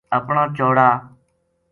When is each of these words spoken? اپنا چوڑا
اپنا 0.17 0.43
چوڑا 0.57 0.89